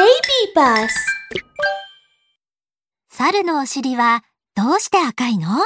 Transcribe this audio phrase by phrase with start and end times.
[0.00, 0.08] Baby
[0.56, 0.88] Bus
[3.10, 5.58] 猿のお尻はどうして赤いの？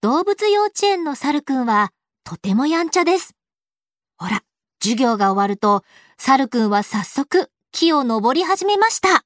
[0.00, 1.90] 動物幼稚園の猿くんは
[2.24, 3.34] とてもやんちゃです。
[4.16, 4.42] ほら、
[4.82, 5.84] 授業が終わると、
[6.16, 9.10] 猿くんは早速木を登り始めました。
[9.10, 9.18] おーい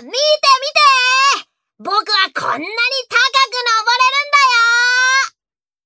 [0.00, 1.94] みんな見て見て僕は
[2.34, 2.74] こんなに高く登れるん
[4.24, 5.38] だよ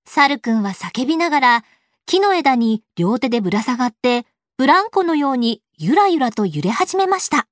[0.06, 1.64] 猿くんは叫びながら
[2.06, 4.24] 木の枝に両手でぶら下がって
[4.58, 7.48] ブランコのようにゆらゆらと揺れ始めました。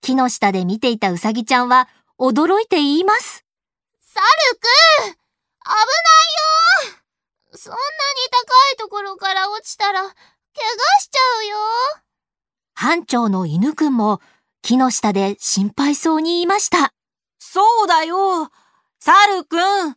[0.00, 3.44] 木の下で見ていたうさぎちゃんは驚いて言います。
[4.00, 4.24] 猿
[4.58, 6.98] くん危ないよ
[7.52, 7.82] そんなに
[8.30, 10.12] 高いところから落ちたら怪我
[11.00, 11.56] しちゃうよ
[12.74, 14.20] 班長の犬くんも
[14.62, 16.92] 木の下で心配そうに言いました。
[17.38, 18.50] そうだよ。
[19.00, 19.96] 猿くん、早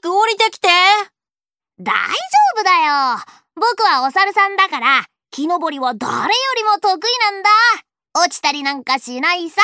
[0.00, 0.68] く降りてきて。
[1.78, 2.02] 大丈
[2.56, 3.18] 夫だよ
[3.56, 7.50] 僕はお猿さんだから木登りは誰よりも得意なんだ?
[8.16, 9.60] 落ちたりなんかしないさ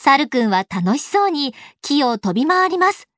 [0.00, 1.52] 猿くんは楽しそうに
[1.82, 3.08] 木を飛び回ります。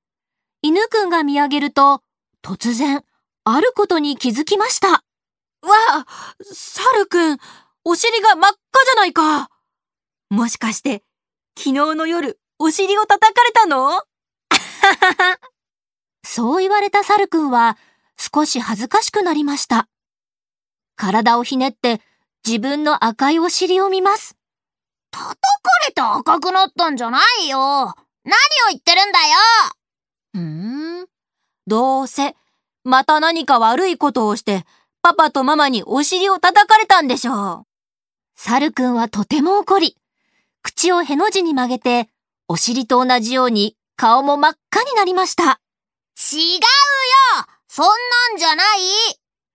[0.63, 2.01] 犬くんが見上げると、
[2.43, 3.05] 突然、
[3.45, 4.89] あることに気づきました。
[4.89, 5.03] わ
[5.91, 6.07] あ、
[6.51, 7.39] 猿くん、
[7.85, 9.51] お尻が真っ赤じゃないか。
[10.31, 11.03] もしかして、
[11.59, 14.03] 昨日の夜、お尻を叩かれたの？
[16.25, 17.77] そう言われた猿くんは
[18.17, 19.91] 少し恥ずかしくなりました。
[21.01, 22.03] 体をひねって
[22.47, 24.37] 自分の赤いお尻を見ます。
[25.11, 25.39] 叩か
[25.89, 29.37] れて赤くなったんじゃないよ何を言ってるんだよ
[30.35, 31.07] ふーん。
[31.67, 32.37] どうせ、
[32.85, 34.67] また何か悪いことをして、
[35.01, 37.67] パパとママにお尻を叩かれたんでしょう。
[38.37, 39.97] 猿くんはとても怒り、
[40.63, 42.11] 口をへの字に曲げて、
[42.47, 45.45] お尻と同じように顔も真っ赤になりました。
[45.45, 45.61] 違うよ
[47.69, 47.93] そんな
[48.35, 48.81] んじゃない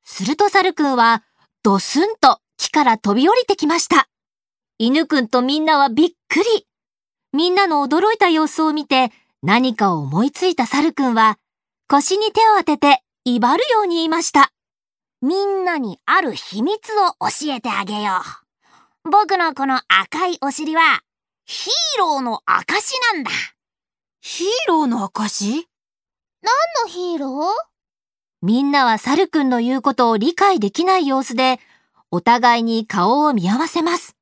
[0.04, 1.24] すると猿くんは、
[1.66, 4.08] ドスンと木から飛び降りてきました。
[4.78, 6.68] 犬くんとみんなはびっくり。
[7.34, 11.40] みんなの驚いた様子を見て、何かを思いついた猿くんは、
[11.88, 14.52] 腰に手を当てて、威張るように言いました。
[15.24, 18.22] みんなにある秘密を教えてあげよ
[19.04, 19.10] う。
[19.10, 21.02] 僕のこの赤いお尻は、
[21.48, 23.32] ヒーローの証なんだ。
[24.22, 25.68] ヒーローの証
[26.44, 26.54] 何
[26.84, 27.75] のヒーロー？
[28.46, 31.60] みんなは猿くんの言うことを理解できない様子で、
[32.12, 34.16] お互いに顔を見合わせます。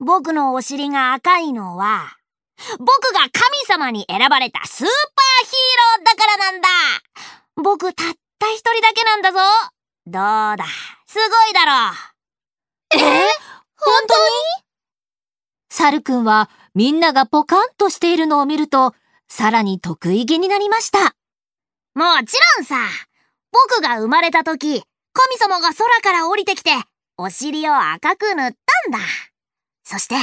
[0.00, 2.16] 僕のお尻が赤いのは、
[2.80, 3.32] 僕が神
[3.68, 4.90] 様に選ばれたスーパー
[5.44, 5.54] ヒー
[5.98, 6.68] ローだからなんだ。
[7.54, 9.38] 僕たった一人だけなんだぞ。
[10.06, 10.64] どうだ、
[11.06, 11.94] すごいだろ
[12.92, 12.98] え？
[12.98, 14.30] 本当に？
[15.70, 18.96] 猿くんはみんながポカンとしているのを見ると、
[19.28, 21.14] さらに得意げになりました。
[21.94, 22.76] もちろんさ
[23.52, 24.82] 僕が生まれた時、
[25.12, 26.70] 神様が空から降りてきて、
[27.16, 28.52] お尻を赤く塗っ
[28.84, 28.98] たんだ
[29.84, 30.14] そして、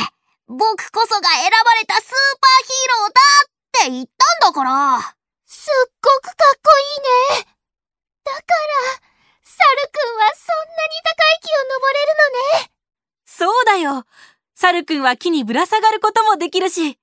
[0.47, 5.16] 僕こそが選ばれたスーパーヒーローだって言ったんだから
[5.46, 6.72] すっごくかっこ
[7.34, 7.46] いいね
[8.24, 8.44] だから、
[9.44, 12.14] 猿くんはそんなに高い木を登れる
[12.58, 12.72] のね
[13.25, 14.06] そうだよ。
[14.53, 16.97] 猿くんは木にぶら下がることもできるし。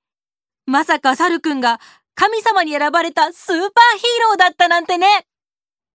[0.65, 1.79] まさか猿くんが
[2.15, 5.27] 神様に選ばれたスーパーヒーローだったなんてね。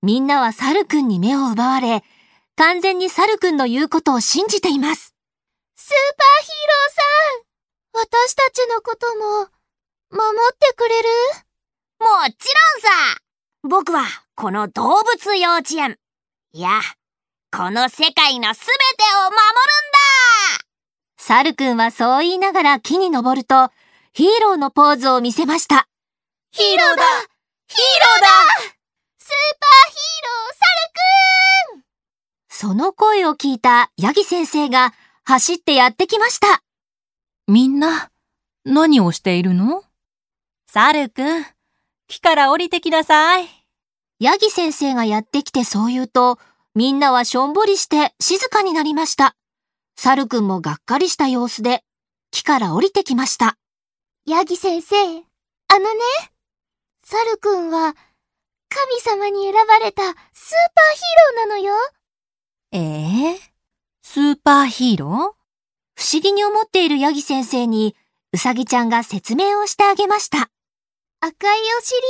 [0.02, 2.04] みんなは猿くんに目を奪われ、
[2.56, 5.16] 完全に猿くんの言うことを信じています。
[5.76, 7.04] スーパーヒーローさ
[7.40, 9.48] ん私たちのことも、
[10.10, 11.10] 守ってくれる？
[12.00, 13.18] もちろんさ
[13.64, 15.98] 僕はこの動物幼稚園。
[16.54, 16.80] いや、
[17.52, 19.40] この世界のすべてを守るん
[20.60, 20.66] だ
[21.18, 23.70] 猿くんはそう言いながら木に登ると、
[24.14, 25.88] ヒーローのポーズを見せました。
[26.52, 28.28] ヒーローだヒーローだ
[28.62, 30.56] スーパーヒーロー
[31.74, 31.84] 猿くん
[32.50, 34.94] その声を聞いたヤギ先生が
[35.24, 36.64] 走ってやってきました。
[37.48, 38.12] みんな、
[38.66, 39.84] 何をしているの？
[40.68, 41.46] 猿くん、
[42.08, 43.48] 木から降りてきなさい。
[44.20, 46.40] ヤギ先生がやってきてそう言うと、
[46.74, 49.36] みんなはしょんぼりして静かになりました。
[49.96, 51.84] 猿くんもがっかりした様子で、
[52.32, 53.58] 木から降りてきました。
[54.26, 56.00] ヤギ先生、あのね、
[57.04, 57.96] 猿くんは
[58.98, 61.74] 神様に選ばれたスーパーヒーローなのよ。
[62.72, 63.40] ええ
[64.02, 65.36] スーパーヒーロ
[65.96, 67.96] 不思議に思っているヤギ先生に、
[68.34, 70.50] うさぎちゃんが説明をしてあげました。
[71.20, 72.02] 赤いお尻を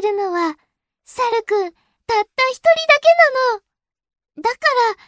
[0.00, 0.56] っているのは、
[1.04, 1.76] 猿くんたっ
[2.06, 3.62] た一人だけなの。
[4.42, 5.04] だから、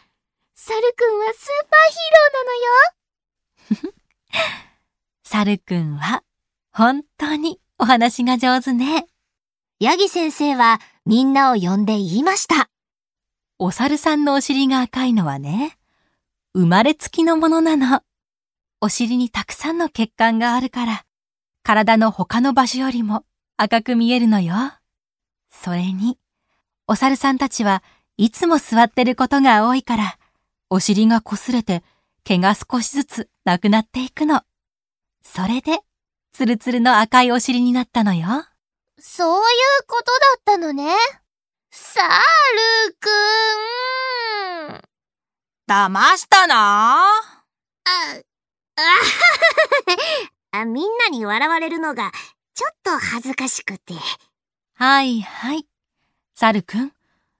[0.55, 3.91] 猿くんはスーパーヒーローなのよ。
[3.91, 3.93] ー
[5.23, 6.23] 猿くんは、
[6.71, 9.07] 本当にお話が上手ね。
[9.79, 12.69] ヤギ先生はみんなを呼んで言いました。
[13.57, 15.77] お猿さんのお尻が赤いのはね、
[16.53, 18.01] 生まれつきのものなの。
[18.81, 21.05] お尻にたくさんの血管があるから、
[21.63, 23.23] 体の他の場所よりも
[23.57, 24.55] 赤く見えるのよ。
[25.49, 26.17] それに、
[26.87, 27.83] お猿さんたちは
[28.17, 30.17] いつも座ってることが多いから、
[30.69, 31.83] お尻が擦れて
[32.23, 34.43] 毛が少しずつなくなっていくの。
[35.23, 35.79] それで、
[36.33, 38.45] ツルツルの赤いお尻になったのよ。
[39.03, 40.95] そういうことだったのね。
[41.71, 43.09] サルく
[44.77, 44.81] ん。
[45.71, 47.07] 騙したなあ、
[48.75, 48.81] あ、
[50.51, 52.11] あ、みんなに笑われるのが、
[52.53, 53.93] ちょっと恥ずかしくて。
[54.73, 55.65] はいはい。
[56.35, 56.91] サルくん、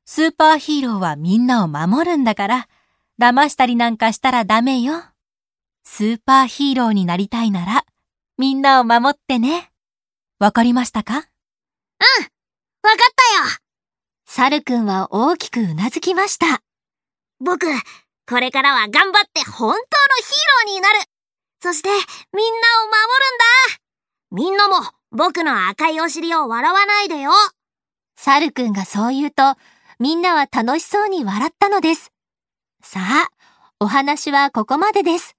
[0.05, 2.69] スーパーヒーローはみんなを守るんだから、
[3.19, 5.03] 騙したりなんかしたらダメよ。
[5.83, 7.83] スーパーヒーローになりたいなら、
[8.37, 9.73] みんなを守ってね。
[10.39, 11.15] わかりましたか？
[11.15, 11.33] うん、わかっ
[12.79, 13.57] たよ
[14.25, 16.61] サルくんは大きくうなずきました。
[17.41, 17.65] 僕、
[18.27, 20.99] これからは頑張って本当のヒーローになる
[21.61, 22.01] そして、みんな
[22.83, 23.45] を守るんだ
[24.31, 24.75] みんなも
[25.11, 27.31] 僕の赤いお尻を笑わないでよ
[28.15, 29.55] サルくんがそう言うと、
[29.99, 32.11] みんなは楽しそうに笑ったのです。
[32.83, 33.29] さあ、
[33.79, 35.35] お話はここまでです。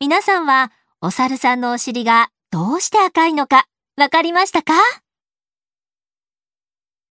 [0.00, 3.66] 皆さんは、お猿さんのお尻がどうして赤いのか
[3.96, 4.72] わかりましたか？